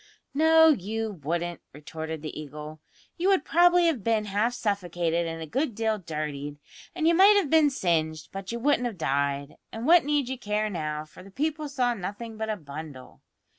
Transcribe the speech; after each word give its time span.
"No, 0.33 0.69
you 0.69 1.11
wouldn't," 1.21 1.61
retorted 1.73 2.23
the 2.23 2.33
Eagle. 2.41 2.79
"You 3.17 3.29
would 3.29 3.45
probably 3.45 3.85
have 3.85 4.03
been 4.03 4.25
half 4.25 4.55
suffocated 4.55 5.27
and 5.27 5.43
a 5.43 5.45
good 5.45 5.75
deal 5.75 5.99
dirtied, 5.99 6.57
and 6.95 7.07
you 7.07 7.13
might 7.13 7.37
have 7.37 7.51
been 7.51 7.69
singed, 7.69 8.29
but 8.31 8.51
you 8.51 8.57
wouldn't 8.57 8.87
have 8.87 8.97
died; 8.97 9.57
and 9.71 9.85
what 9.85 10.03
need 10.03 10.27
you 10.27 10.39
care 10.39 10.71
now, 10.71 11.05
for 11.05 11.21
the 11.21 11.29
people 11.29 11.69
saw 11.69 11.93
nothing 11.93 12.35
but 12.35 12.49
a 12.49 12.57
bundle. 12.57 13.21